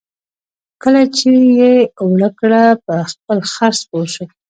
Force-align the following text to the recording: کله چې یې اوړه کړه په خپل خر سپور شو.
کله 0.81 1.01
چې 1.15 1.29
یې 1.59 1.73
اوړه 2.01 2.29
کړه 2.39 2.63
په 2.85 2.95
خپل 3.11 3.37
خر 3.51 3.71
سپور 3.81 4.05
شو. 4.13 4.25